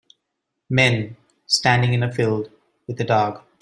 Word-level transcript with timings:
Men 0.67 1.15
standing 1.45 1.93
in 1.93 2.01
a 2.01 2.11
field 2.11 2.49
with 2.87 2.99
a 3.01 3.03
dog. 3.03 3.43